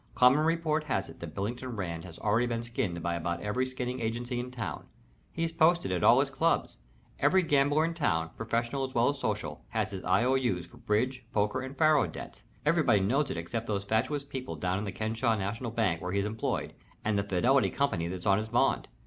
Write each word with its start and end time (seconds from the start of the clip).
"Common 0.15 0.39
report 0.43 0.85
has 0.85 1.09
it 1.09 1.19
that 1.19 1.35
Billington 1.35 1.75
Rand 1.75 2.05
has 2.05 2.17
already 2.17 2.47
been 2.47 2.63
skinned 2.63 3.03
by 3.03 3.13
about 3.13 3.39
every 3.41 3.67
skinning 3.67 3.99
agency 4.01 4.39
in 4.39 4.49
town. 4.49 4.87
He's 5.31 5.51
posted 5.51 5.91
at 5.91 6.03
all 6.03 6.19
his 6.21 6.31
clubs. 6.31 6.77
Every 7.19 7.43
gambler 7.43 7.85
in 7.85 7.93
town, 7.93 8.31
professional 8.35 8.83
as 8.89 8.95
well 8.95 9.09
as 9.09 9.19
social, 9.19 9.63
has 9.73 9.91
his 9.91 10.03
I.O.U.'s 10.03 10.65
for 10.65 10.77
bridge, 10.77 11.27
poker, 11.31 11.61
and 11.61 11.77
faro 11.77 12.07
debts. 12.07 12.41
Everybody 12.65 13.01
knows 13.01 13.29
it 13.29 13.37
except 13.37 13.67
those 13.67 13.85
fatuous 13.85 14.23
people 14.23 14.55
down 14.55 14.79
in 14.79 14.85
the 14.85 14.91
Kenesaw 14.91 15.35
National 15.37 15.69
Bank, 15.69 16.01
where 16.01 16.11
he's 16.13 16.25
employed, 16.25 16.73
and 17.05 17.15
the 17.15 17.21
Fidelity 17.23 17.69
Company 17.69 18.07
that's 18.07 18.25
on 18.25 18.39
his 18.39 18.49
bond. 18.49 18.87